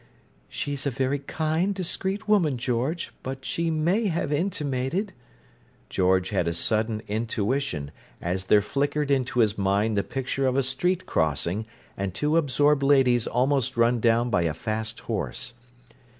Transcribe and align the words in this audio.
"She's 0.49 0.87
a 0.87 0.89
very 0.89 1.19
kind, 1.19 1.75
discreet 1.75 2.27
woman, 2.27 2.57
George; 2.57 3.13
but 3.21 3.45
she 3.45 3.69
may 3.69 4.07
have 4.07 4.31
intimated—" 4.33 5.13
George 5.91 6.29
had 6.31 6.47
a 6.47 6.55
sudden 6.55 7.03
intuition, 7.07 7.91
as 8.19 8.45
there 8.45 8.63
flickered 8.63 9.11
into 9.11 9.41
his 9.41 9.59
mind 9.59 9.95
the 9.95 10.01
picture 10.03 10.47
of 10.47 10.55
a 10.55 10.63
street 10.63 11.05
crossing 11.05 11.67
and 11.95 12.15
two 12.15 12.35
absorbed 12.35 12.81
ladies 12.81 13.27
almost 13.27 13.77
run 13.77 13.99
down 13.99 14.31
by 14.31 14.41
a 14.41 14.55
fast 14.55 15.01
horse. 15.01 15.53